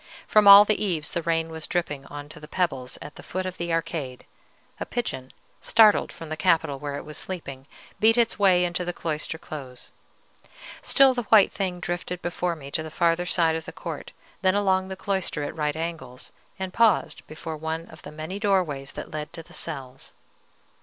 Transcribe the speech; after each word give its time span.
From 0.25 0.47
all 0.47 0.65
the 0.65 0.83
eaves 0.83 1.11
the 1.11 1.21
rain 1.21 1.51
was 1.51 1.67
dripping 1.67 2.07
on 2.07 2.27
to 2.29 2.39
the 2.39 2.47
pebbles 2.47 2.97
at 3.03 3.17
the 3.17 3.21
foot 3.21 3.45
of 3.45 3.57
the 3.59 3.71
arcade: 3.71 4.25
a 4.79 4.85
pigeon, 4.87 5.31
startled 5.61 6.11
from 6.11 6.29
the 6.29 6.35
capital 6.35 6.79
where 6.79 6.95
it 6.97 7.05
was 7.05 7.19
sleeping, 7.19 7.67
beat 7.99 8.17
its 8.17 8.39
way 8.39 8.65
into 8.65 8.83
the 8.83 8.93
cloister 8.97 9.37
close. 9.37 9.91
Still 10.81 11.13
the 11.13 11.27
white 11.29 11.51
thing 11.51 11.79
drifted 11.79 12.19
before 12.23 12.55
me 12.55 12.71
to 12.71 12.81
the 12.81 12.89
farther 12.89 13.27
side 13.27 13.55
of 13.55 13.65
the 13.65 13.71
court, 13.71 14.11
then 14.41 14.55
along 14.55 14.87
the 14.87 14.95
cloister 14.95 15.43
at 15.43 15.55
right 15.55 15.75
angles, 15.75 16.31
and 16.57 16.73
paused 16.73 17.21
before 17.27 17.55
one 17.55 17.85
of 17.85 18.01
the 18.01 18.11
many 18.11 18.39
doorways 18.39 18.93
that 18.93 19.11
led 19.11 19.31
to 19.33 19.43
the 19.43 19.53
cells. 19.53 20.13